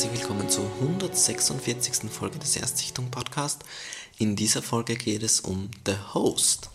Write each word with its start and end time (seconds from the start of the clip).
Herzlich 0.00 0.20
willkommen 0.20 0.48
zur 0.48 0.64
146. 0.80 2.10
Folge 2.10 2.38
des 2.38 2.56
Erstsichtung 2.56 3.10
Podcast. 3.10 3.64
In 4.16 4.34
dieser 4.34 4.62
Folge 4.62 4.96
geht 4.96 5.22
es 5.22 5.40
um 5.40 5.70
The 5.84 5.92
Host. 6.14 6.70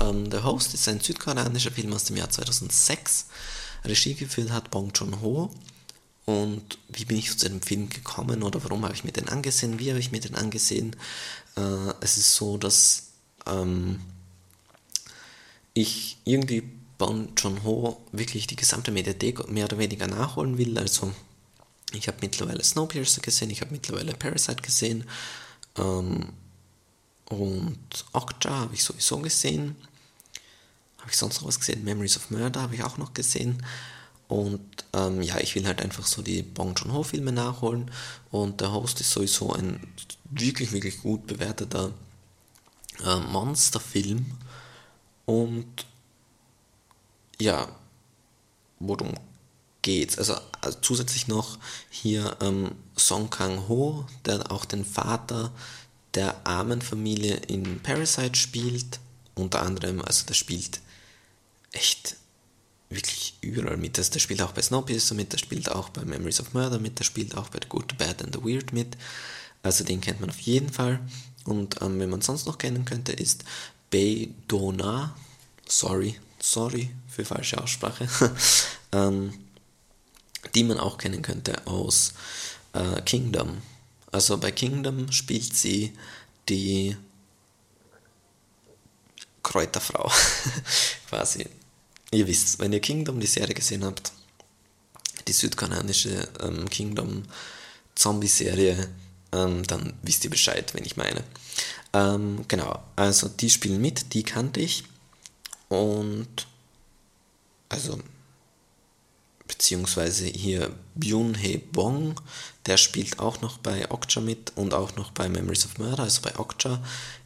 Ähm, 0.00 0.30
The 0.30 0.38
Host 0.38 0.72
ist 0.72 0.88
ein 0.88 0.98
südkoreanischer 0.98 1.72
Film 1.72 1.92
aus 1.92 2.04
dem 2.04 2.16
Jahr 2.16 2.30
2006. 2.30 3.26
Regie 3.84 4.14
geführt 4.14 4.50
hat 4.50 4.70
Bong 4.70 4.92
Joon-ho. 4.94 5.50
Und 6.24 6.78
wie 6.88 7.04
bin 7.04 7.18
ich 7.18 7.36
zu 7.36 7.50
dem 7.50 7.60
Film 7.60 7.90
gekommen 7.90 8.42
oder 8.42 8.64
warum 8.64 8.82
habe 8.84 8.94
ich 8.94 9.04
mir 9.04 9.12
den 9.12 9.28
angesehen? 9.28 9.78
Wie 9.78 9.90
habe 9.90 10.00
ich 10.00 10.10
mir 10.10 10.20
den 10.20 10.34
angesehen? 10.34 10.96
Äh, 11.58 11.92
es 12.00 12.16
ist 12.16 12.34
so, 12.34 12.56
dass 12.56 13.08
ähm, 13.44 14.00
ich 15.74 16.16
irgendwie 16.24 16.62
Bong 16.96 17.28
Joon-ho 17.36 18.00
wirklich 18.12 18.46
die 18.46 18.56
gesamte 18.56 18.90
Mediathek 18.90 19.50
mehr 19.50 19.66
oder 19.66 19.76
weniger 19.76 20.06
nachholen 20.06 20.56
will. 20.56 20.78
Also 20.78 21.12
ich 21.92 22.08
habe 22.08 22.18
mittlerweile 22.20 22.62
Snowpiercer 22.62 23.20
gesehen, 23.20 23.50
ich 23.50 23.60
habe 23.60 23.72
mittlerweile 23.72 24.14
Parasite 24.14 24.62
gesehen 24.62 25.04
ähm, 25.76 26.32
und 27.28 27.78
Okja 28.12 28.50
habe 28.50 28.74
ich 28.74 28.82
sowieso 28.84 29.18
gesehen. 29.18 29.76
Habe 30.98 31.10
ich 31.10 31.16
sonst 31.16 31.40
noch 31.40 31.48
was 31.48 31.60
gesehen? 31.60 31.84
Memories 31.84 32.16
of 32.16 32.30
Murder 32.30 32.62
habe 32.62 32.74
ich 32.74 32.82
auch 32.82 32.98
noch 32.98 33.14
gesehen. 33.14 33.64
Und 34.28 34.84
ähm, 34.92 35.22
ja, 35.22 35.38
ich 35.38 35.54
will 35.54 35.66
halt 35.66 35.80
einfach 35.80 36.06
so 36.06 36.22
die 36.22 36.42
Bong 36.42 36.74
Joon-ho 36.74 37.02
Filme 37.02 37.32
nachholen. 37.32 37.90
Und 38.30 38.60
der 38.60 38.72
Host 38.72 39.00
ist 39.00 39.10
sowieso 39.10 39.52
ein 39.52 39.80
wirklich, 40.24 40.72
wirklich 40.72 41.00
gut 41.02 41.26
bewerteter 41.26 41.92
äh, 43.04 43.16
Monsterfilm. 43.16 44.26
Und 45.24 45.86
ja, 47.40 47.68
worum 48.78 49.14
geht's? 49.82 50.18
Also, 50.18 50.36
also 50.60 50.78
zusätzlich 50.80 51.28
noch 51.28 51.58
hier 51.90 52.36
ähm, 52.40 52.72
Song 52.96 53.30
Kang-ho, 53.30 54.06
der 54.24 54.50
auch 54.50 54.64
den 54.64 54.84
Vater 54.84 55.52
der 56.14 56.46
armen 56.46 56.82
Familie 56.82 57.36
in 57.46 57.80
Parasite 57.80 58.36
spielt. 58.36 58.98
Unter 59.34 59.62
anderem, 59.62 60.02
also 60.02 60.26
der 60.26 60.34
spielt 60.34 60.80
echt 61.72 62.16
wirklich 62.88 63.34
überall 63.40 63.76
mit. 63.76 63.96
Also 63.98 64.12
der 64.12 64.18
spielt 64.18 64.42
auch 64.42 64.52
bei 64.52 64.62
Snowpiercer 64.62 65.14
mit, 65.14 65.32
der 65.32 65.38
spielt 65.38 65.70
auch 65.70 65.88
bei 65.90 66.04
Memories 66.04 66.40
of 66.40 66.52
Murder 66.52 66.78
mit, 66.78 66.98
der 66.98 67.04
spielt 67.04 67.36
auch 67.36 67.48
bei 67.48 67.60
The 67.62 67.68
Good, 67.68 67.92
The 67.92 68.04
Bad 68.04 68.22
and 68.22 68.34
The 68.34 68.42
Weird 68.42 68.72
mit. 68.72 68.96
Also 69.62 69.84
den 69.84 70.00
kennt 70.00 70.20
man 70.20 70.30
auf 70.30 70.40
jeden 70.40 70.72
Fall. 70.72 71.00
Und 71.44 71.80
ähm, 71.80 72.00
wenn 72.00 72.10
man 72.10 72.20
sonst 72.20 72.46
noch 72.46 72.58
kennen 72.58 72.84
könnte, 72.84 73.12
ist 73.12 73.44
Bei 73.90 74.28
Dona. 74.48 75.14
Sorry, 75.66 76.18
sorry 76.40 76.90
für 77.08 77.24
falsche 77.24 77.62
Aussprache. 77.62 78.08
ähm, 78.92 79.32
die 80.54 80.64
man 80.64 80.78
auch 80.78 80.98
kennen 80.98 81.22
könnte 81.22 81.66
aus 81.66 82.14
äh, 82.72 83.00
Kingdom. 83.02 83.62
Also 84.12 84.38
bei 84.38 84.50
Kingdom 84.50 85.10
spielt 85.12 85.54
sie 85.54 85.92
die 86.48 86.96
Kräuterfrau 89.42 90.10
quasi. 91.08 91.46
Ihr 92.12 92.26
wisst, 92.26 92.58
wenn 92.58 92.72
ihr 92.72 92.80
Kingdom 92.80 93.20
die 93.20 93.26
Serie 93.26 93.54
gesehen 93.54 93.84
habt, 93.84 94.12
die 95.28 95.32
südkoreanische 95.32 96.28
ähm, 96.40 96.68
Kingdom 96.68 97.24
Zombie-Serie, 97.94 98.88
ähm, 99.32 99.62
dann 99.64 99.94
wisst 100.02 100.24
ihr 100.24 100.30
Bescheid, 100.30 100.74
wenn 100.74 100.84
ich 100.84 100.96
meine. 100.96 101.22
Ähm, 101.92 102.44
genau, 102.48 102.82
also 102.96 103.28
die 103.28 103.50
spielen 103.50 103.80
mit, 103.80 104.12
die 104.14 104.22
kannte 104.22 104.60
ich. 104.60 104.84
Und 105.68 106.46
also 107.68 108.00
beziehungsweise 109.50 110.26
hier 110.26 110.70
Byun 110.94 111.34
Hee 111.34 111.58
Bong, 111.58 112.20
der 112.66 112.76
spielt 112.76 113.18
auch 113.18 113.40
noch 113.40 113.58
bei 113.58 113.90
Okja 113.90 114.22
mit 114.22 114.52
und 114.54 114.74
auch 114.74 114.94
noch 114.94 115.10
bei 115.10 115.28
Memories 115.28 115.64
of 115.64 115.78
Murder. 115.78 116.04
Also 116.04 116.22
bei 116.22 116.38
Okja 116.38 116.80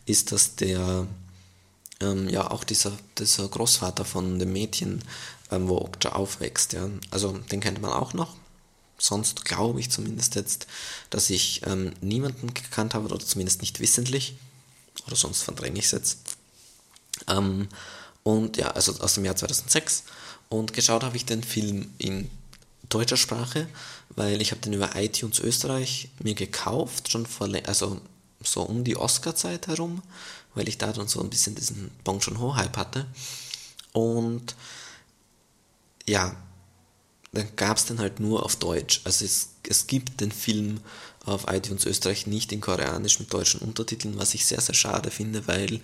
ist 0.06 0.32
das 0.32 0.56
der 0.56 1.06
ähm, 2.00 2.30
ja 2.30 2.50
auch 2.50 2.64
dieser, 2.64 2.92
dieser 3.18 3.46
Großvater 3.46 4.06
von 4.06 4.38
dem 4.38 4.54
Mädchen, 4.54 5.04
ähm, 5.50 5.68
wo 5.68 5.76
Okja 5.76 6.12
aufwächst. 6.12 6.72
Ja. 6.72 6.88
Also 7.10 7.32
den 7.52 7.60
kennt 7.60 7.82
man 7.82 7.92
auch 7.92 8.14
noch. 8.14 8.34
Sonst 8.96 9.44
glaube 9.44 9.80
ich 9.80 9.90
zumindest 9.90 10.34
jetzt, 10.34 10.66
dass 11.10 11.28
ich 11.28 11.60
ähm, 11.66 11.92
niemanden 12.00 12.54
gekannt 12.54 12.94
habe, 12.94 13.06
oder 13.06 13.18
zumindest 13.18 13.60
nicht 13.60 13.80
wissentlich. 13.80 14.34
Oder 15.06 15.16
sonst 15.16 15.42
verdränge 15.42 15.78
ich 15.78 15.86
es 15.86 15.90
jetzt. 15.90 16.18
Ähm, 17.28 17.68
und 18.22 18.56
ja, 18.56 18.68
also 18.68 18.98
aus 19.00 19.14
dem 19.14 19.26
Jahr 19.26 19.36
2006. 19.36 20.04
Und 20.58 20.72
geschaut 20.72 21.02
habe 21.02 21.16
ich 21.16 21.24
den 21.24 21.42
Film 21.42 21.90
in 21.98 22.30
deutscher 22.88 23.16
Sprache, 23.16 23.66
weil 24.10 24.40
ich 24.40 24.50
habe 24.50 24.60
den 24.60 24.72
über 24.72 24.94
iTunes 24.96 25.40
Österreich 25.40 26.08
mir 26.22 26.34
gekauft, 26.34 27.10
schon 27.10 27.26
vor, 27.26 27.48
also 27.66 28.00
so 28.42 28.62
um 28.62 28.84
die 28.84 28.96
Oscar-Zeit 28.96 29.66
herum 29.66 30.02
weil 30.54 30.68
ich 30.68 30.78
da 30.78 30.92
dann 30.92 31.08
so 31.08 31.20
ein 31.20 31.30
bisschen 31.30 31.54
diesen 31.54 31.90
Bong 32.04 32.20
Joon-ho-Hype 32.20 32.76
hatte. 32.76 33.06
Und 33.92 34.54
ja, 36.06 36.36
dann 37.32 37.48
gab 37.56 37.76
es 37.76 37.86
den 37.86 37.98
halt 37.98 38.20
nur 38.20 38.44
auf 38.44 38.56
Deutsch. 38.56 39.00
Also 39.04 39.24
es, 39.24 39.50
es 39.68 39.86
gibt 39.86 40.20
den 40.20 40.32
Film 40.32 40.80
auf 41.24 41.46
iTunes 41.48 41.86
Österreich 41.86 42.26
nicht 42.26 42.52
in 42.52 42.60
Koreanisch 42.60 43.18
mit 43.18 43.32
deutschen 43.32 43.60
Untertiteln, 43.60 44.18
was 44.18 44.34
ich 44.34 44.46
sehr, 44.46 44.60
sehr 44.60 44.74
schade 44.74 45.10
finde, 45.10 45.46
weil 45.48 45.80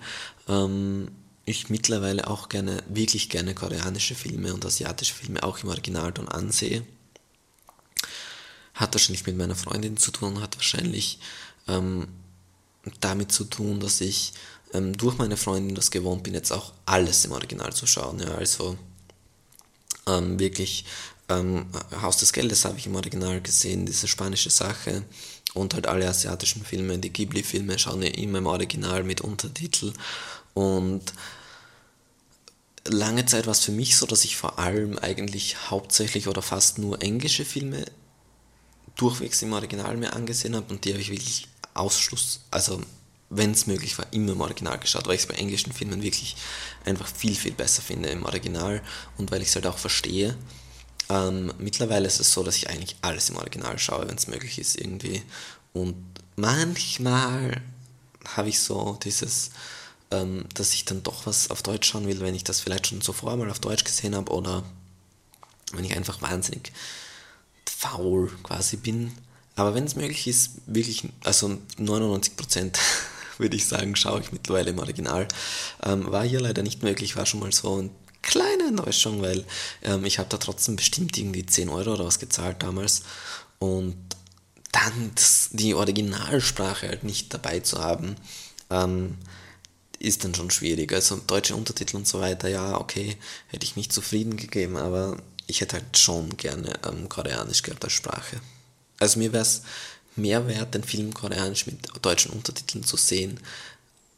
ähm, 0.47 1.09
ich 1.45 1.69
mittlerweile 1.69 2.27
auch 2.27 2.49
gerne, 2.49 2.83
wirklich 2.87 3.29
gerne 3.29 3.55
koreanische 3.55 4.15
Filme 4.15 4.53
und 4.53 4.65
asiatische 4.65 5.13
Filme 5.13 5.43
auch 5.43 5.59
im 5.63 5.69
Originalton 5.69 6.27
ansehe. 6.29 6.85
Hat 8.73 8.93
wahrscheinlich 8.93 9.25
mit 9.25 9.37
meiner 9.37 9.55
Freundin 9.55 9.97
zu 9.97 10.11
tun, 10.11 10.41
hat 10.41 10.55
wahrscheinlich 10.55 11.19
ähm, 11.67 12.07
damit 12.99 13.31
zu 13.31 13.43
tun, 13.43 13.79
dass 13.79 14.01
ich 14.01 14.33
ähm, 14.73 14.95
durch 14.95 15.17
meine 15.17 15.37
Freundin 15.37 15.75
das 15.75 15.91
gewohnt 15.91 16.23
bin, 16.23 16.33
jetzt 16.33 16.51
auch 16.51 16.73
alles 16.85 17.25
im 17.25 17.31
Original 17.31 17.73
zu 17.73 17.85
schauen. 17.87 18.19
Ja, 18.19 18.35
also 18.35 18.77
ähm, 20.07 20.39
wirklich 20.39 20.85
ähm, 21.29 21.65
Haus 22.01 22.17
des 22.17 22.33
Geldes 22.33 22.65
habe 22.65 22.77
ich 22.77 22.85
im 22.85 22.95
Original 22.95 23.41
gesehen, 23.41 23.85
diese 23.85 24.07
spanische 24.07 24.49
Sache 24.49 25.03
und 25.53 25.73
halt 25.73 25.87
alle 25.87 26.07
asiatischen 26.07 26.63
Filme, 26.63 26.97
die 26.97 27.11
Ghibli-Filme 27.11 27.77
schauen 27.77 28.03
ja 28.03 28.09
immer 28.09 28.37
im 28.37 28.47
Original 28.47 29.03
mit 29.03 29.21
Untertitel 29.21 29.93
und 30.53 31.01
lange 32.85 33.25
Zeit 33.25 33.45
war 33.45 33.51
es 33.51 33.63
für 33.63 33.71
mich 33.71 33.95
so, 33.95 34.05
dass 34.05 34.25
ich 34.25 34.37
vor 34.37 34.59
allem 34.59 34.97
eigentlich 34.97 35.69
hauptsächlich 35.69 36.27
oder 36.27 36.41
fast 36.41 36.77
nur 36.77 37.01
englische 37.01 37.45
Filme 37.45 37.85
durchwegs 38.95 39.41
im 39.41 39.53
Original 39.53 39.97
mir 39.97 40.13
angesehen 40.13 40.55
habe 40.55 40.73
und 40.73 40.85
die 40.85 40.91
habe 40.91 41.01
ich 41.01 41.11
wirklich 41.11 41.47
Ausschluss, 41.73 42.41
also 42.51 42.81
wenn 43.29 43.51
es 43.51 43.65
möglich 43.65 43.97
war, 43.97 44.11
immer 44.11 44.33
im 44.33 44.41
Original 44.41 44.77
geschaut, 44.77 45.07
weil 45.07 45.15
ich 45.15 45.21
es 45.21 45.27
bei 45.27 45.35
englischen 45.35 45.71
Filmen 45.71 46.03
wirklich 46.03 46.35
einfach 46.83 47.07
viel, 47.07 47.33
viel 47.33 47.53
besser 47.53 47.81
finde 47.81 48.09
im 48.09 48.25
Original 48.25 48.81
und 49.17 49.31
weil 49.31 49.41
ich 49.41 49.47
es 49.47 49.55
halt 49.55 49.67
auch 49.67 49.77
verstehe. 49.77 50.35
Ähm, 51.09 51.53
mittlerweile 51.57 52.07
ist 52.07 52.19
es 52.19 52.31
so, 52.33 52.43
dass 52.43 52.57
ich 52.57 52.69
eigentlich 52.69 52.97
alles 53.01 53.29
im 53.29 53.37
Original 53.37 53.79
schaue, 53.79 54.07
wenn 54.07 54.17
es 54.17 54.27
möglich 54.27 54.59
ist 54.59 54.79
irgendwie. 54.79 55.23
Und 55.71 55.95
manchmal 56.35 57.61
habe 58.35 58.49
ich 58.49 58.59
so 58.59 58.99
dieses, 59.01 59.51
ähm, 60.11 60.45
dass 60.53 60.73
ich 60.73 60.85
dann 60.85 61.03
doch 61.03 61.25
was 61.25 61.49
auf 61.49 61.63
Deutsch 61.63 61.87
schauen 61.87 62.07
will, 62.07 62.19
wenn 62.19 62.35
ich 62.35 62.43
das 62.43 62.59
vielleicht 62.59 62.87
schon 62.87 63.01
zuvor 63.01 63.35
mal 63.37 63.49
auf 63.49 63.59
Deutsch 63.59 63.83
gesehen 63.83 64.15
habe 64.15 64.31
oder 64.31 64.63
wenn 65.73 65.85
ich 65.85 65.95
einfach 65.95 66.21
wahnsinnig 66.21 66.71
faul 67.65 68.29
quasi 68.43 68.77
bin. 68.77 69.11
Aber 69.55 69.73
wenn 69.73 69.85
es 69.85 69.95
möglich 69.95 70.27
ist, 70.27 70.51
wirklich, 70.65 71.09
also 71.23 71.57
99 71.77 72.35
Prozent 72.35 72.79
würde 73.37 73.55
ich 73.55 73.67
sagen, 73.67 73.95
schaue 73.95 74.21
ich 74.21 74.31
mittlerweile 74.31 74.71
im 74.71 74.79
Original. 74.79 75.27
Ähm, 75.83 76.11
war 76.11 76.23
hier 76.23 76.41
leider 76.41 76.63
nicht 76.63 76.83
möglich, 76.83 77.15
war 77.15 77.25
schon 77.25 77.39
mal 77.39 77.51
so 77.51 77.77
eine 77.77 77.89
kleine 78.21 78.67
Enttäuschung, 78.67 79.21
weil 79.21 79.45
ähm, 79.81 80.05
ich 80.05 80.19
habe 80.19 80.29
da 80.29 80.37
trotzdem 80.37 80.75
bestimmt 80.75 81.17
irgendwie 81.17 81.45
10 81.45 81.69
Euro 81.69 81.93
oder 81.93 82.05
was 82.05 82.19
gezahlt 82.19 82.61
damals. 82.61 83.03
Und 83.59 83.95
dann 84.71 85.11
die 85.51 85.73
Originalsprache 85.73 86.87
halt 86.87 87.03
nicht 87.03 87.33
dabei 87.33 87.59
zu 87.59 87.83
haben, 87.83 88.15
ähm, 88.69 89.17
ist 90.01 90.23
dann 90.23 90.35
schon 90.35 90.51
schwierig. 90.51 90.93
Also 90.93 91.17
deutsche 91.27 91.55
Untertitel 91.55 91.97
und 91.97 92.07
so 92.07 92.19
weiter, 92.19 92.47
ja, 92.47 92.79
okay, 92.79 93.17
hätte 93.47 93.65
ich 93.65 93.75
mich 93.75 93.89
zufrieden 93.89 94.37
gegeben, 94.37 94.77
aber 94.77 95.17
ich 95.47 95.61
hätte 95.61 95.77
halt 95.77 95.97
schon 95.97 96.37
gerne 96.37 96.73
ähm, 96.87 97.09
Koreanisch 97.09 97.61
gehabt 97.61 97.83
als 97.83 97.93
Sprache. 97.93 98.41
Also 98.99 99.19
mir 99.19 99.33
wäre 99.33 99.43
es 99.43 99.63
mehr 100.15 100.47
wert, 100.47 100.73
den 100.73 100.83
Film 100.83 101.13
koreanisch 101.13 101.65
mit 101.65 101.79
deutschen 102.01 102.31
Untertiteln 102.31 102.83
zu 102.83 102.97
sehen, 102.97 103.39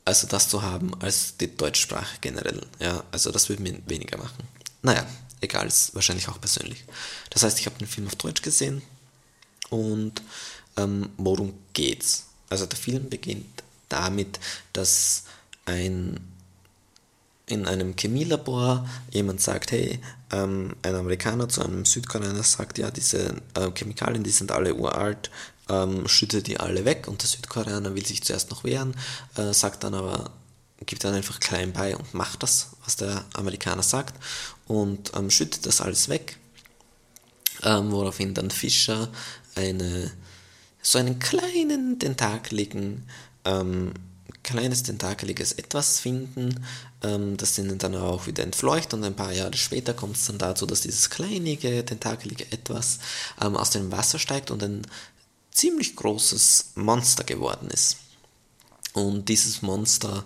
also 0.06 0.28
das 0.28 0.50
zu 0.50 0.62
haben, 0.62 0.94
als 1.02 1.38
die 1.38 1.56
deutsche 1.56 1.84
Sprache 1.84 2.18
generell. 2.20 2.66
Ja, 2.80 3.04
also 3.12 3.32
das 3.32 3.50
würde 3.50 3.64
mir 3.64 3.80
weniger 3.88 4.18
machen. 4.18 4.44
Naja, 4.82 5.08
egal, 5.40 5.68
ist 5.68 5.96
wahrscheinlich 5.96 6.28
auch 6.28 6.42
persönlich. 6.42 6.84
Das 7.30 7.44
heißt, 7.44 7.60
ich 7.60 7.66
habe 7.66 7.78
den 7.78 7.88
Film 7.88 8.08
auf 8.08 8.16
Deutsch 8.16 8.42
gesehen 8.42 8.82
und 9.70 10.22
ähm, 10.76 11.10
worum 11.18 11.54
geht's? 11.74 12.26
Also 12.50 12.66
der 12.66 12.78
Film 12.78 13.10
beginnt 13.10 13.64
damit, 13.88 14.40
dass 14.74 15.24
ein 15.66 16.20
in 17.46 17.66
einem 17.68 17.96
Chemielabor 17.96 18.88
jemand 19.12 19.42
sagt, 19.42 19.72
hey, 19.72 20.00
ähm, 20.32 20.76
ein 20.82 20.96
Amerikaner 20.96 21.50
zu 21.50 21.62
einem 21.62 21.86
Südkoreaner 21.86 22.44
sagt, 22.44 22.78
ja, 22.78 22.90
diese 22.90 23.36
äh, 23.56 23.70
Chemikalien, 23.76 24.24
die 24.24 24.32
sind 24.32 24.52
alle 24.52 24.76
uralt, 24.76 25.30
ähm, 25.70 26.08
schüttet 26.08 26.48
die 26.48 26.60
alle 26.60 26.86
weg 26.86 27.08
und 27.08 27.22
der 27.22 27.30
Südkoreaner 27.30 27.96
will 27.96 28.06
sich 28.06 28.24
zuerst 28.24 28.50
noch 28.50 28.64
wehren, 28.64 28.96
äh, 29.36 29.54
sagt 29.54 29.84
dann 29.84 29.94
aber, 29.94 30.32
gibt 30.86 31.04
dann 31.04 31.14
einfach 31.14 31.40
klein 31.40 31.74
bei 31.74 31.96
und 31.96 32.14
macht 32.14 32.44
das, 32.44 32.72
was 32.84 32.96
der 32.96 33.26
Amerikaner 33.34 33.84
sagt 33.84 34.16
und 34.66 35.12
ähm, 35.16 35.30
schüttet 35.30 35.66
das 35.66 35.82
alles 35.82 36.08
weg, 36.08 36.38
ähm, 37.64 37.92
woraufhin 37.92 38.34
dann 38.34 38.52
Fischer 38.52 39.10
eine, 39.56 40.12
so 40.82 40.98
einen 40.98 41.20
kleinen 41.20 42.00
tentakeligen 42.00 43.08
ähm, 43.46 43.94
kleines 44.44 44.84
tentakeliges 44.84 45.54
Etwas 45.54 46.00
finden, 46.00 46.66
ähm, 47.02 47.38
das 47.38 47.58
ihnen 47.58 47.78
dann 47.78 47.96
auch 47.96 48.28
wieder 48.28 48.44
entfleucht 48.44 48.94
und 48.94 49.04
ein 49.04 49.16
paar 49.16 49.32
Jahre 49.32 49.56
später 49.58 49.94
kommt 49.94 50.18
es 50.18 50.26
dann 50.26 50.38
dazu, 50.38 50.66
dass 50.66 50.82
dieses 50.82 51.10
kleinige, 51.10 51.86
tentakelige 51.86 52.52
Etwas 52.52 53.00
ähm, 53.42 53.56
aus 53.56 53.72
dem 53.72 53.92
Wasser 53.92 54.20
steigt 54.20 54.52
und 54.52 54.62
ein 54.62 54.86
ziemlich 55.52 55.96
großes 55.96 56.72
Monster 56.76 57.24
geworden 57.24 57.70
ist. 57.70 57.98
Und 58.94 59.30
dieses 59.30 59.62
Monster 59.62 60.24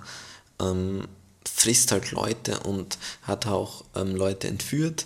ähm, 0.60 1.08
frisst 1.46 1.92
halt 1.92 2.12
Leute 2.12 2.60
und 2.62 2.98
hat 3.24 3.46
auch 3.46 3.84
ähm, 3.96 4.16
Leute 4.16 4.48
entführt. 4.48 5.06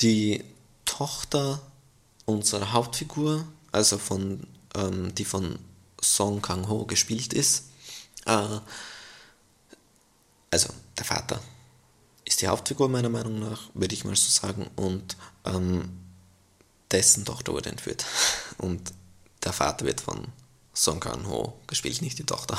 Die 0.00 0.44
Tochter 0.84 1.60
unserer 2.24 2.72
Hauptfigur, 2.72 3.46
also 3.72 3.98
von, 3.98 4.46
ähm, 4.74 5.14
die 5.14 5.24
von 5.24 5.58
Song 6.02 6.42
Kang-ho 6.42 6.84
gespielt 6.84 7.32
ist, 7.32 7.64
äh, 8.26 8.60
also 10.50 10.68
der 10.96 11.04
Vater 11.04 11.40
ist 12.24 12.42
die 12.42 12.48
Hauptfigur 12.48 12.88
meiner 12.88 13.08
Meinung 13.08 13.38
nach, 13.38 13.70
würde 13.74 13.94
ich 13.94 14.04
mal 14.04 14.16
so 14.16 14.28
sagen, 14.28 14.68
und 14.76 15.16
ähm, 15.44 15.88
dessen 16.90 17.24
Tochter 17.24 17.52
wurde 17.52 17.70
entführt. 17.70 18.04
Und 18.58 18.92
der 19.44 19.52
Vater 19.52 19.84
wird 19.84 20.00
von 20.00 20.26
Song 20.74 21.00
Kang-ho 21.00 21.58
gespielt, 21.66 22.02
nicht 22.02 22.18
die 22.18 22.24
Tochter. 22.24 22.58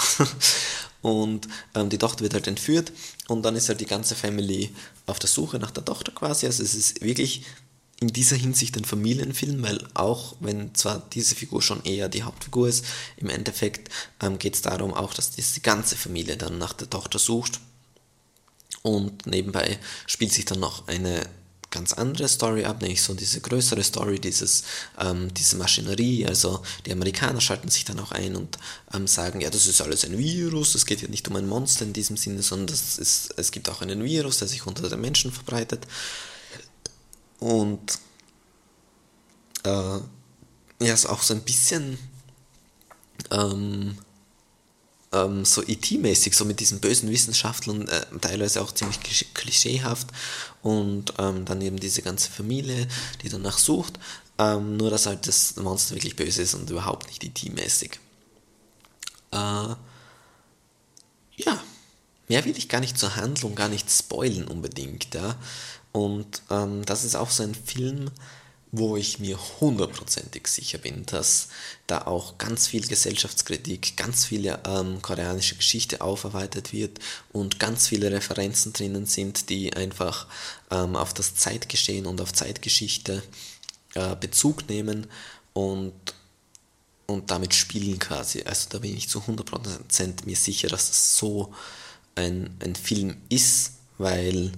Und 1.01 1.47
ähm, 1.75 1.89
die 1.89 1.97
Tochter 1.97 2.21
wird 2.21 2.33
halt 2.33 2.47
entführt 2.47 2.91
und 3.27 3.43
dann 3.43 3.55
ist 3.55 3.69
halt 3.69 3.79
die 3.79 3.85
ganze 3.85 4.15
Family 4.15 4.73
auf 5.05 5.19
der 5.19 5.29
Suche 5.29 5.59
nach 5.59 5.71
der 5.71 5.85
Tochter 5.85 6.11
quasi. 6.11 6.47
Also 6.47 6.63
es 6.63 6.73
ist 6.73 7.01
wirklich 7.01 7.45
in 7.99 8.09
dieser 8.09 8.35
Hinsicht 8.35 8.77
ein 8.77 8.85
Familienfilm, 8.85 9.63
weil 9.63 9.85
auch 9.95 10.35
wenn 10.39 10.75
zwar 10.75 11.03
diese 11.13 11.35
Figur 11.35 11.61
schon 11.61 11.83
eher 11.83 12.09
die 12.09 12.23
Hauptfigur 12.23 12.67
ist, 12.67 12.85
im 13.17 13.29
Endeffekt 13.29 13.89
ähm, 14.21 14.37
geht 14.37 14.53
es 14.53 14.61
darum 14.61 14.93
auch, 14.93 15.13
dass 15.13 15.31
die 15.31 15.61
ganze 15.63 15.95
Familie 15.95 16.37
dann 16.37 16.59
nach 16.59 16.73
der 16.73 16.89
Tochter 16.89 17.17
sucht. 17.17 17.59
Und 18.83 19.25
nebenbei 19.25 19.79
spielt 20.05 20.31
sich 20.31 20.45
dann 20.45 20.59
noch 20.59 20.87
eine 20.87 21.27
ganz 21.71 21.93
andere 21.93 22.27
Story 22.27 22.65
ab, 22.65 22.81
nämlich 22.81 23.01
so 23.01 23.13
diese 23.13 23.41
größere 23.41 23.83
Story, 23.83 24.19
dieses, 24.19 24.63
ähm, 24.99 25.33
diese 25.33 25.57
Maschinerie. 25.57 26.25
Also 26.25 26.61
die 26.85 26.91
Amerikaner 26.91 27.41
schalten 27.41 27.69
sich 27.69 27.83
dann 27.83 27.99
auch 27.99 28.11
ein 28.11 28.35
und 28.35 28.57
ähm, 28.93 29.07
sagen, 29.07 29.41
ja, 29.41 29.49
das 29.49 29.65
ist 29.65 29.81
alles 29.81 30.05
ein 30.05 30.17
Virus, 30.17 30.75
es 30.75 30.85
geht 30.85 31.01
ja 31.01 31.07
nicht 31.07 31.27
um 31.27 31.35
ein 31.35 31.47
Monster 31.47 31.83
in 31.83 31.93
diesem 31.93 32.15
Sinne, 32.15 32.41
sondern 32.41 32.73
ist, 32.73 33.33
es 33.35 33.51
gibt 33.51 33.69
auch 33.69 33.81
einen 33.81 34.03
Virus, 34.03 34.37
der 34.37 34.47
sich 34.47 34.65
unter 34.65 34.87
den 34.87 35.01
Menschen 35.01 35.31
verbreitet. 35.31 35.85
Und 37.39 37.99
äh, 39.63 39.99
ja, 40.79 40.93
ist 40.93 41.05
auch 41.07 41.21
so 41.21 41.33
ein 41.33 41.41
bisschen 41.41 41.97
ähm, 43.31 43.97
ähm, 45.11 45.45
so 45.45 45.63
IT-mäßig, 45.63 46.33
e 46.33 46.35
so 46.35 46.45
mit 46.45 46.59
diesen 46.59 46.79
bösen 46.79 47.09
Wissenschaftlern, 47.09 47.87
äh, 47.87 48.05
teilweise 48.21 48.61
auch 48.61 48.71
ziemlich 48.71 48.99
klischeehaft 49.33 50.07
und 50.61 51.13
ähm, 51.17 51.45
dann 51.45 51.61
eben 51.61 51.79
diese 51.79 52.01
ganze 52.01 52.29
Familie, 52.29 52.87
die 53.23 53.29
danach 53.29 53.57
sucht, 53.57 53.99
ähm, 54.37 54.77
nur 54.77 54.89
dass 54.89 55.05
halt 55.05 55.27
das 55.27 55.55
Monster 55.55 55.95
wirklich 55.95 56.15
böse 56.15 56.41
ist 56.41 56.53
und 56.53 56.69
überhaupt 56.69 57.07
nicht 57.07 57.23
IT-mäßig. 57.23 57.99
E 59.31 59.37
äh, 59.37 59.75
ja, 61.37 61.63
mehr 62.27 62.45
will 62.45 62.57
ich 62.57 62.69
gar 62.69 62.79
nicht 62.79 62.97
zur 62.97 63.15
Handlung, 63.15 63.55
gar 63.55 63.69
nicht 63.69 63.89
spoilen 63.89 64.47
unbedingt, 64.47 65.13
ja. 65.13 65.35
Und 65.97 66.43
ähm, 66.51 66.85
das 66.85 67.03
ist 67.03 67.15
auch 67.15 67.31
so 67.31 67.41
ein 67.41 67.55
Film, 67.55 68.11
wo 68.71 68.97
ich 68.97 69.17
mir 69.17 69.39
hundertprozentig 69.59 70.47
sicher 70.47 70.77
bin, 70.77 71.07
dass 71.07 71.47
da 71.87 72.03
auch 72.03 72.37
ganz 72.37 72.67
viel 72.67 72.85
Gesellschaftskritik, 72.85 73.97
ganz 73.97 74.25
viele 74.25 74.59
ähm, 74.67 75.01
koreanische 75.01 75.55
Geschichte 75.55 76.01
aufarbeitet 76.01 76.71
wird 76.71 76.99
und 77.31 77.59
ganz 77.59 77.87
viele 77.87 78.11
Referenzen 78.11 78.73
drinnen 78.73 79.07
sind, 79.07 79.49
die 79.49 79.73
einfach 79.73 80.27
ähm, 80.69 80.95
auf 80.95 81.15
das 81.15 81.33
Zeitgeschehen 81.33 82.05
und 82.05 82.21
auf 82.21 82.31
Zeitgeschichte 82.31 83.23
äh, 83.95 84.15
Bezug 84.17 84.69
nehmen 84.69 85.07
und, 85.53 85.95
und 87.07 87.31
damit 87.31 87.55
spielen 87.55 87.97
quasi. 87.97 88.43
Also 88.43 88.69
da 88.69 88.77
bin 88.77 88.95
ich 88.95 89.09
zu 89.09 89.21
100% 89.21 90.25
mir 90.25 90.35
sicher, 90.35 90.67
dass 90.67 90.91
es 90.91 91.17
so 91.17 91.55
ein, 92.13 92.55
ein 92.63 92.75
Film 92.75 93.17
ist, 93.29 93.71
weil 93.97 94.51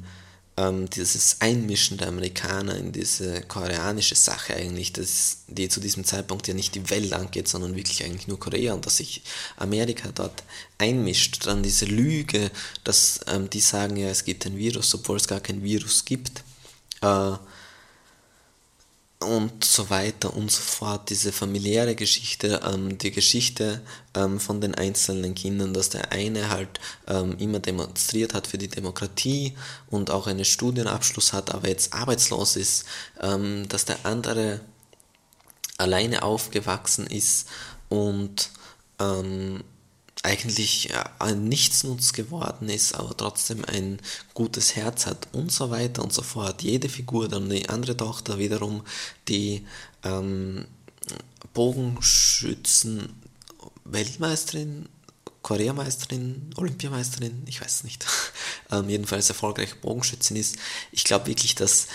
ähm, 0.59 0.89
dieses 0.89 1.37
Einmischen 1.39 1.97
der 1.97 2.09
Amerikaner 2.09 2.75
in 2.75 2.91
diese 2.91 3.41
koreanische 3.43 4.15
Sache 4.15 4.55
eigentlich, 4.55 4.91
das, 4.91 5.43
die 5.47 5.69
zu 5.69 5.79
diesem 5.79 6.03
Zeitpunkt 6.03 6.47
ja 6.49 6.53
nicht 6.53 6.75
die 6.75 6.89
Welt 6.89 7.13
angeht, 7.13 7.47
sondern 7.47 7.77
wirklich 7.77 8.03
eigentlich 8.03 8.27
nur 8.27 8.39
Korea 8.39 8.73
und 8.73 8.85
dass 8.85 8.97
sich 8.97 9.21
Amerika 9.55 10.09
dort 10.13 10.43
einmischt. 10.77 11.45
Dann 11.45 11.63
diese 11.63 11.85
Lüge, 11.85 12.51
dass 12.83 13.21
ähm, 13.27 13.49
die 13.49 13.61
sagen 13.61 13.95
ja, 13.95 14.09
es 14.09 14.25
gibt 14.25 14.45
ein 14.45 14.57
Virus, 14.57 14.93
obwohl 14.93 15.15
es 15.17 15.29
gar 15.29 15.39
kein 15.39 15.63
Virus 15.63 16.03
gibt. 16.03 16.43
Äh, 17.01 17.33
und 19.21 19.65
so 19.65 19.89
weiter 19.89 20.33
und 20.35 20.49
so 20.49 20.61
fort. 20.61 21.09
Diese 21.09 21.31
familiäre 21.33 21.95
Geschichte, 21.95 22.61
ähm, 22.65 22.97
die 22.97 23.11
Geschichte 23.11 23.81
ähm, 24.15 24.39
von 24.39 24.61
den 24.61 24.75
einzelnen 24.75 25.35
Kindern, 25.35 25.73
dass 25.73 25.89
der 25.89 26.11
eine 26.11 26.49
halt 26.49 26.79
ähm, 27.07 27.37
immer 27.37 27.59
demonstriert 27.59 28.33
hat 28.33 28.47
für 28.47 28.57
die 28.57 28.69
Demokratie 28.69 29.55
und 29.89 30.09
auch 30.09 30.27
einen 30.27 30.45
Studienabschluss 30.45 31.33
hat, 31.33 31.53
aber 31.53 31.67
jetzt 31.67 31.93
arbeitslos 31.93 32.55
ist, 32.55 32.85
ähm, 33.19 33.67
dass 33.67 33.85
der 33.85 33.97
andere 34.05 34.61
alleine 35.77 36.23
aufgewachsen 36.23 37.07
ist 37.07 37.47
und 37.89 38.51
eigentlich 40.23 40.89
ein 41.19 41.45
Nichtsnutz 41.45 42.11
geworden 42.13 42.69
ist, 42.69 42.93
aber 42.93 43.15
trotzdem 43.15 43.63
ein 43.65 43.99
gutes 44.33 44.75
Herz 44.75 45.05
hat 45.05 45.27
und 45.31 45.51
so 45.51 45.69
weiter 45.69 46.03
und 46.03 46.11
so 46.11 46.21
fort. 46.21 46.61
Jede 46.61 46.89
Figur, 46.89 47.29
dann 47.29 47.49
die 47.49 47.69
andere 47.69 47.95
Tochter 47.95 48.37
wiederum, 48.37 48.83
die 49.29 49.65
ähm, 50.03 50.65
Bogenschützen, 51.53 53.21
Weltmeisterin, 53.85 54.89
Koreameisterin, 55.41 56.53
Olympiameisterin, 56.57 57.43
ich 57.45 57.61
weiß 57.61 57.75
es 57.75 57.83
nicht, 57.85 58.05
ähm, 58.71 58.89
jedenfalls 58.89 59.29
erfolgreiche 59.29 59.75
Bogenschützin 59.77 60.35
ist. 60.35 60.57
Ich 60.91 61.05
glaube 61.05 61.27
wirklich, 61.27 61.55
dass 61.55 61.87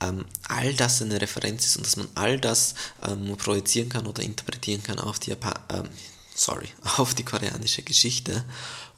ähm, 0.00 0.24
all 0.48 0.72
das 0.74 1.02
eine 1.02 1.20
Referenz 1.20 1.66
ist 1.66 1.76
und 1.76 1.86
dass 1.86 1.96
man 1.96 2.08
all 2.14 2.38
das 2.38 2.74
ähm, 3.02 3.36
projizieren 3.36 3.88
kann 3.88 4.06
oder 4.06 4.22
interpretieren 4.22 4.84
kann 4.84 5.00
auf 5.00 5.18
die 5.18 5.30
Japan 5.30 5.54
ähm, 5.70 5.88
sorry, 6.34 6.68
auf 6.96 7.14
die 7.14 7.24
koreanische 7.24 7.82
Geschichte. 7.82 8.44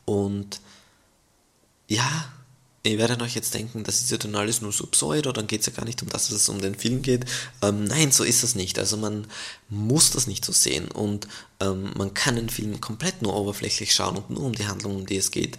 Und 0.04 0.60
ja, 1.88 2.32
ihr 2.84 2.98
werdet 2.98 3.22
euch 3.22 3.34
jetzt 3.34 3.54
denken, 3.54 3.84
das 3.84 4.00
ist 4.00 4.10
ja 4.10 4.18
dann 4.18 4.34
alles 4.36 4.60
nur 4.60 4.72
so 4.72 4.86
pseudo, 4.86 5.32
dann 5.32 5.46
geht 5.46 5.60
es 5.60 5.66
ja 5.66 5.72
gar 5.72 5.84
nicht 5.84 6.02
um 6.02 6.08
das, 6.08 6.30
was 6.30 6.42
es 6.42 6.48
um 6.48 6.60
den 6.60 6.74
Film 6.74 7.02
geht. 7.02 7.24
Ähm, 7.62 7.84
nein, 7.84 8.12
so 8.12 8.24
ist 8.24 8.42
das 8.42 8.54
nicht. 8.54 8.78
Also 8.78 8.96
man 8.96 9.26
muss 9.68 10.10
das 10.10 10.26
nicht 10.26 10.44
so 10.44 10.52
sehen 10.52 10.90
und 10.90 11.26
ähm, 11.60 11.92
man 11.96 12.12
kann 12.14 12.36
den 12.36 12.50
Film 12.50 12.80
komplett 12.80 13.22
nur 13.22 13.34
oberflächlich 13.34 13.94
schauen 13.94 14.16
und 14.16 14.30
nur 14.30 14.42
um 14.42 14.54
die 14.54 14.66
Handlung, 14.66 14.96
um 14.96 15.06
die 15.06 15.16
es 15.16 15.30
geht. 15.30 15.58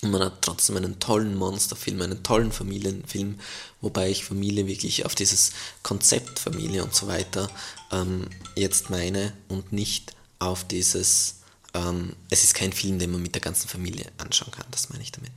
Und 0.00 0.12
man 0.12 0.22
hat 0.22 0.42
trotzdem 0.42 0.76
einen 0.76 1.00
tollen 1.00 1.34
Monsterfilm, 1.34 2.00
einen 2.02 2.22
tollen 2.22 2.52
Familienfilm, 2.52 3.40
wobei 3.80 4.10
ich 4.10 4.24
Familie 4.24 4.66
wirklich 4.68 5.04
auf 5.04 5.16
dieses 5.16 5.50
Konzept 5.82 6.38
Familie 6.38 6.84
und 6.84 6.94
so 6.94 7.08
weiter 7.08 7.50
ähm, 7.90 8.28
jetzt 8.54 8.90
meine 8.90 9.32
und 9.48 9.72
nicht 9.72 10.14
auf 10.38 10.66
dieses, 10.66 11.36
ähm, 11.74 12.14
es 12.30 12.44
ist 12.44 12.54
kein 12.54 12.72
Film, 12.72 12.98
den 12.98 13.12
man 13.12 13.22
mit 13.22 13.34
der 13.34 13.42
ganzen 13.42 13.68
Familie 13.68 14.06
anschauen 14.18 14.52
kann, 14.52 14.66
das 14.70 14.90
meine 14.90 15.02
ich 15.02 15.12
damit. 15.12 15.32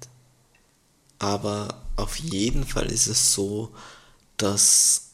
Aber 1.20 1.84
auf 1.98 2.18
jeden 2.18 2.66
Fall 2.66 2.92
ist 2.92 3.08
es 3.08 3.34
so, 3.34 3.74
dass, 4.38 5.10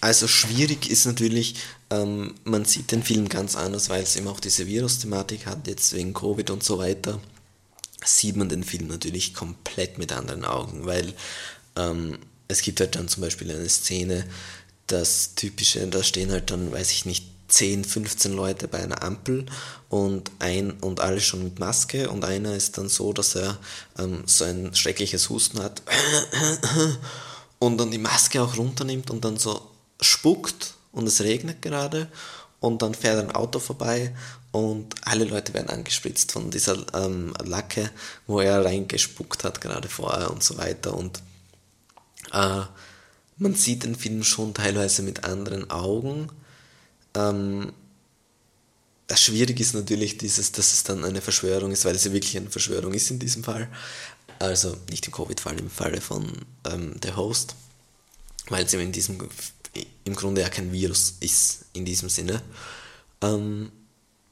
also 0.00 0.28
schwierig 0.28 0.90
ist 0.90 1.06
natürlich, 1.06 1.56
ähm, 1.90 2.34
man 2.44 2.64
sieht 2.64 2.92
den 2.92 3.02
Film 3.02 3.28
ganz 3.28 3.56
anders, 3.56 3.88
weil 3.88 4.02
es 4.02 4.16
eben 4.16 4.28
auch 4.28 4.40
diese 4.40 4.66
Virus-Thematik 4.66 5.46
hat, 5.46 5.66
jetzt 5.66 5.92
wegen 5.94 6.12
Covid 6.12 6.50
und 6.50 6.62
so 6.62 6.78
weiter, 6.78 7.20
sieht 8.04 8.36
man 8.36 8.48
den 8.48 8.64
Film 8.64 8.88
natürlich 8.88 9.34
komplett 9.34 9.98
mit 9.98 10.12
anderen 10.12 10.44
Augen, 10.44 10.86
weil 10.86 11.14
ähm, 11.76 12.18
es 12.48 12.62
gibt 12.62 12.80
halt 12.80 12.96
dann 12.96 13.08
zum 13.08 13.22
Beispiel 13.22 13.50
eine 13.50 13.68
Szene, 13.68 14.26
das 14.86 15.34
typische, 15.34 15.86
da 15.86 16.02
stehen 16.02 16.30
halt 16.32 16.50
dann, 16.50 16.72
weiß 16.72 16.90
ich 16.90 17.04
nicht, 17.04 17.26
10, 17.50 17.84
15 17.84 18.32
Leute 18.32 18.68
bei 18.68 18.78
einer 18.78 19.02
Ampel 19.02 19.46
und 19.88 20.30
ein 20.38 20.70
und 20.72 21.00
alle 21.00 21.20
schon 21.20 21.44
mit 21.44 21.58
Maske 21.58 22.08
und 22.08 22.24
einer 22.24 22.54
ist 22.54 22.78
dann 22.78 22.88
so, 22.88 23.12
dass 23.12 23.34
er 23.34 23.58
ähm, 23.98 24.22
so 24.26 24.44
ein 24.44 24.74
schreckliches 24.74 25.28
Husten 25.28 25.62
hat 25.62 25.82
und 27.58 27.78
dann 27.78 27.90
die 27.90 27.98
Maske 27.98 28.40
auch 28.42 28.56
runternimmt 28.56 29.10
und 29.10 29.24
dann 29.24 29.36
so 29.36 29.70
spuckt 30.00 30.74
und 30.92 31.06
es 31.06 31.20
regnet 31.20 31.60
gerade 31.60 32.08
und 32.60 32.82
dann 32.82 32.94
fährt 32.94 33.18
ein 33.18 33.34
Auto 33.34 33.58
vorbei 33.58 34.14
und 34.52 34.94
alle 35.02 35.24
Leute 35.24 35.54
werden 35.54 35.70
angespritzt 35.70 36.32
von 36.32 36.50
dieser 36.50 36.76
ähm, 36.94 37.34
Lacke, 37.44 37.90
wo 38.26 38.40
er 38.40 38.64
reingespuckt 38.64 39.44
hat 39.44 39.60
gerade 39.60 39.88
vorher 39.88 40.30
und 40.30 40.42
so 40.42 40.56
weiter 40.56 40.94
und 40.94 41.20
äh, 42.32 42.62
man 43.36 43.54
sieht 43.54 43.84
den 43.84 43.96
Film 43.96 44.22
schon 44.22 44.54
teilweise 44.54 45.02
mit 45.02 45.24
anderen 45.24 45.70
Augen 45.70 46.28
ähm, 47.14 47.72
schwierig 49.12 49.60
ist 49.60 49.74
natürlich 49.74 50.18
dieses, 50.18 50.52
dass 50.52 50.72
es 50.72 50.84
dann 50.84 51.04
eine 51.04 51.20
Verschwörung 51.20 51.72
ist, 51.72 51.84
weil 51.84 51.94
es 51.94 52.04
ja 52.04 52.12
wirklich 52.12 52.36
eine 52.36 52.50
Verschwörung 52.50 52.94
ist 52.94 53.10
in 53.10 53.18
diesem 53.18 53.44
Fall. 53.44 53.68
Also 54.38 54.76
nicht 54.88 55.06
im 55.06 55.12
Covid-Fall, 55.12 55.58
im 55.58 55.70
Falle 55.70 56.00
von 56.00 56.30
ähm, 56.64 56.98
der 57.00 57.16
Host, 57.16 57.54
weil 58.48 58.64
es 58.64 58.72
eben 58.72 58.84
in 58.84 58.92
diesem 58.92 59.18
im 60.04 60.16
Grunde 60.16 60.40
ja 60.40 60.48
kein 60.48 60.72
Virus 60.72 61.14
ist 61.20 61.66
in 61.72 61.84
diesem 61.84 62.08
Sinne. 62.08 62.42
Ähm, 63.22 63.70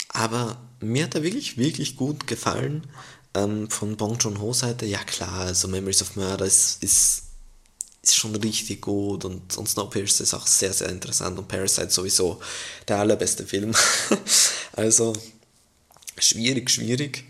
aber 0.08 0.60
mir 0.80 1.04
hat 1.04 1.14
er 1.14 1.22
wirklich, 1.22 1.58
wirklich 1.58 1.96
gut 1.96 2.26
gefallen. 2.26 2.86
Ähm, 3.34 3.68
von 3.70 3.96
Bong 3.96 4.18
Joon-ho 4.18 4.52
Seite, 4.52 4.86
ja 4.86 4.98
klar, 5.04 5.40
also 5.40 5.68
Memories 5.68 6.02
of 6.02 6.16
Murder 6.16 6.46
ist, 6.46 6.82
ist 6.82 7.24
ist 8.08 8.16
schon 8.16 8.34
richtig 8.36 8.82
gut 8.82 9.24
und, 9.24 9.56
und 9.56 9.68
Snowpiercer 9.68 10.24
ist 10.24 10.34
auch 10.34 10.46
sehr, 10.46 10.72
sehr 10.72 10.88
interessant 10.88 11.38
und 11.38 11.48
Parasite 11.48 11.90
sowieso 11.90 12.40
der 12.86 12.98
allerbeste 12.98 13.46
Film. 13.46 13.74
also 14.72 15.14
schwierig, 16.18 16.70
schwierig. 16.70 17.24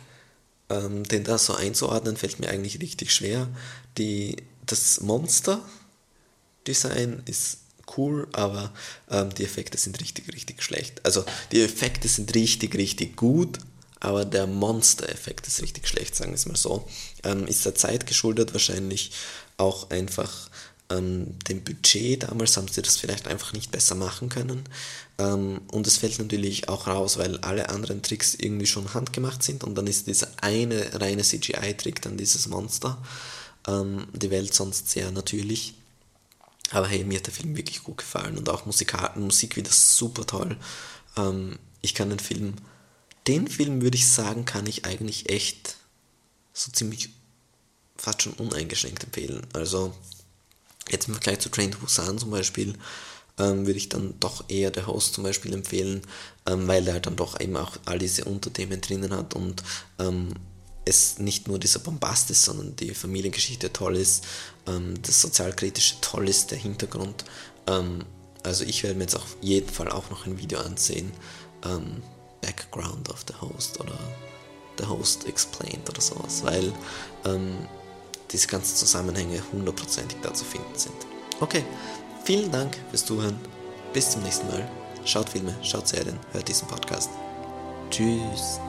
Ähm, 0.71 1.05
den 1.05 1.25
da 1.25 1.39
so 1.39 1.55
einzuordnen 1.55 2.19
fällt 2.19 2.41
mir 2.41 2.51
eigentlich 2.51 2.79
richtig 2.81 3.15
schwer. 3.15 3.49
Die, 3.97 4.37
das 4.67 5.01
Monster-Design 5.01 7.23
ist 7.25 7.61
cool, 7.97 8.29
aber 8.33 8.75
ähm, 9.11 9.35
die 9.35 9.45
Effekte 9.45 9.79
sind 9.79 9.99
richtig, 10.01 10.31
richtig 10.33 10.63
schlecht. 10.63 11.05
Also 11.07 11.25
die 11.53 11.63
Effekte 11.63 12.07
sind 12.07 12.35
richtig, 12.35 12.75
richtig 12.75 13.17
gut, 13.17 13.61
aber 13.99 14.27
der 14.27 14.47
Monster-Effekt 14.47 15.47
ist 15.47 15.63
richtig 15.63 15.89
schlecht, 15.89 16.15
sagen 16.15 16.33
wir 16.33 16.37
es 16.37 16.45
mal 16.45 16.57
so. 16.57 16.87
Ähm, 17.25 17.47
ist 17.47 17.65
der 17.65 17.75
Zeit 17.75 18.07
geschuldet 18.07 18.53
wahrscheinlich 18.53 19.13
auch 19.57 19.89
einfach 19.91 20.51
ähm, 20.91 21.39
dem 21.49 21.63
Budget. 21.63 22.25
Damals 22.25 22.57
haben 22.57 22.69
sie 22.69 22.83
das 22.83 22.97
vielleicht 22.97 23.29
einfach 23.29 23.53
nicht 23.53 23.71
besser 23.71 23.95
machen 23.95 24.29
können. 24.29 24.65
Ähm, 25.19 25.61
und 25.71 25.87
es 25.87 25.99
fällt 25.99 26.19
natürlich 26.19 26.69
auch 26.69 26.87
raus, 26.87 27.19
weil 27.19 27.39
alle 27.39 27.69
anderen 27.69 28.03
Tricks 28.03 28.35
irgendwie 28.35 28.67
schon 28.67 28.95
handgemacht 28.95 29.43
sind 29.43 29.65
und 29.65 29.75
dann 29.75 29.87
ist 29.87 30.07
dieser 30.07 30.29
eine 30.41 31.01
reine 31.01 31.23
CGI-Trick 31.23 32.03
dann 32.03 32.17
dieses 32.17 32.49
Monster. 32.49 32.99
Ähm, 33.67 34.07
die 34.13 34.31
Welt 34.31 34.55
sonst 34.55 34.91
sehr 34.91 35.11
natürlich. 35.11 35.75
Aber 36.71 36.87
hey, 36.87 37.05
mir 37.05 37.19
hat 37.19 37.27
der 37.27 37.35
Film 37.35 37.57
wirklich 37.57 37.83
gut 37.83 37.99
gefallen 37.99 38.37
und 38.37 38.49
auch 38.49 38.67
Musika 38.67 39.13
Musik 39.17 39.57
wieder 39.57 39.71
super 39.71 40.27
toll. 40.27 40.57
Ähm, 41.17 41.59
ich 41.81 41.95
kann 41.95 42.11
den 42.11 42.19
Film, 42.19 42.55
den 43.27 43.49
Film 43.49 43.83
würde 43.83 43.97
ich 43.97 44.07
sagen, 44.07 44.45
kann 44.45 44.67
ich 44.67 44.85
eigentlich 44.85 45.31
echt 45.31 45.77
so 46.53 46.71
ziemlich 46.71 47.11
fast 47.97 48.23
schon 48.23 48.35
uneingeschränkt 48.35 49.05
empfehlen. 49.05 49.47
Also 49.53 49.95
Jetzt 50.91 51.09
im 51.09 51.15
Vergleich 51.15 51.41
zu 51.41 51.51
Train 51.51 51.71
to 51.71 51.79
Busan 51.79 52.19
zum 52.19 52.31
Beispiel 52.31 52.75
ähm, 53.39 53.67
würde 53.67 53.79
ich 53.79 53.89
dann 53.89 54.15
doch 54.21 54.45
eher 54.49 54.71
der 54.71 54.87
Host 54.87 55.15
zum 55.15 55.25
Beispiel 55.25 55.55
empfehlen, 55.55 56.03
ähm, 56.47 56.67
weil 56.69 56.87
er 56.89 57.01
dann 57.01 57.17
doch 57.17 57.41
eben 57.41 57.57
auch 57.57 57.77
all 57.85 57.99
diese 57.99 58.25
Unterthemen 58.25 58.81
drinnen 58.81 59.13
hat 59.13 59.35
und 59.35 59.63
ähm, 59.99 60.35
es 60.85 61.19
nicht 61.19 61.49
nur 61.49 61.59
dieser 61.59 61.81
Bombast 61.81 62.31
ist, 62.31 62.45
sondern 62.45 62.75
die 62.77 62.95
Familiengeschichte 62.95 63.73
toll 63.73 63.97
ist, 63.97 64.25
ähm, 64.67 64.95
das 65.03 65.21
sozialkritische 65.21 65.97
toll 66.01 66.29
ist, 66.29 66.51
der 66.51 66.59
Hintergrund. 66.59 67.25
Ähm, 67.67 68.05
also 68.43 68.65
ich 68.65 68.83
werde 68.83 68.97
mir 68.97 69.05
jetzt 69.05 69.17
auf 69.17 69.37
jeden 69.41 69.69
Fall 69.69 69.91
auch 69.91 70.11
noch 70.11 70.27
ein 70.27 70.39
Video 70.39 70.61
ansehen, 70.61 71.13
ähm, 71.65 72.03
Background 72.41 73.11
of 73.11 73.25
the 73.29 73.35
Host 73.41 73.79
oder 73.81 73.99
The 74.79 74.87
Host 74.87 75.27
Explained 75.27 75.89
oder 75.91 76.01
sowas, 76.01 76.43
weil 76.45 76.73
diese 78.31 78.47
ganzen 78.47 78.77
Zusammenhänge 78.77 79.43
hundertprozentig 79.53 80.19
da 80.23 80.33
zu 80.33 80.45
finden 80.45 80.77
sind. 80.77 80.95
Okay, 81.41 81.65
vielen 82.25 82.51
Dank 82.51 82.77
fürs 82.91 83.05
Zuhören. 83.05 83.39
Bis 83.93 84.11
zum 84.11 84.23
nächsten 84.23 84.47
Mal. 84.49 84.69
Schaut 85.05 85.31
Filme, 85.31 85.55
schaut 85.63 85.89
Serien, 85.89 86.19
hört 86.33 86.49
diesen 86.49 86.69
Podcast. 86.69 87.11
Tschüss. 87.91 88.61